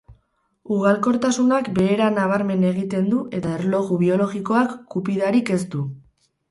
Ugalkortasunak 0.77 1.69
behera 1.75 2.09
nabarmen 2.15 2.65
egiten 2.73 3.13
du 3.13 3.23
eta 3.41 3.55
erloju 3.59 4.01
biologikoak 4.07 4.77
kupidarik 4.97 5.59
ez 5.59 5.63
du. 5.77 5.89